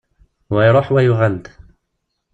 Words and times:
Wa 0.51 0.61
iruḥ, 0.67 0.87
wa 0.93 1.01
yuɣal-d. 1.05 1.45